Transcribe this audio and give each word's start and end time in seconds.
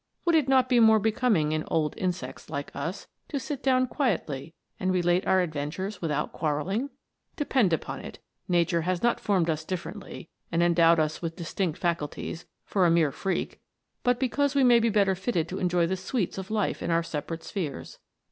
Would 0.25 0.33
it 0.33 0.49
not 0.49 0.67
be 0.67 0.79
more 0.79 0.97
becoming 0.97 1.51
in 1.51 1.63
old 1.67 1.93
insects 1.95 2.49
like 2.49 2.75
us 2.75 3.05
to 3.27 3.39
sit 3.39 3.61
down 3.61 3.85
quietly, 3.85 4.55
and 4.79 4.91
relate 4.91 5.27
our 5.27 5.41
adventures 5.41 6.01
without 6.01 6.31
quarrelling 6.33 6.81
1 6.85 6.89
Depend 7.35 7.71
upon 7.71 7.99
it, 7.99 8.17
Nature 8.47 8.81
has 8.81 9.03
not 9.03 9.19
formed 9.19 9.47
us 9.47 9.63
dif 9.63 9.83
ferently, 9.83 10.27
and 10.51 10.63
endowed 10.63 10.99
us 10.99 11.21
with 11.21 11.35
distinct 11.35 11.77
faculties, 11.77 12.47
for 12.65 12.87
a 12.87 12.89
mere 12.89 13.11
freak, 13.11 13.59
but 14.01 14.19
because 14.19 14.55
we 14.55 14.63
may 14.63 14.79
be 14.79 14.89
better 14.89 15.13
fitted 15.13 15.47
to 15.49 15.59
enjoy 15.59 15.85
the 15.85 15.95
sweets 15.95 16.39
of 16.39 16.49
life 16.49 16.81
in 16.81 16.89
our 16.89 17.03
separate 17.03 17.43
spheres. 17.43 17.99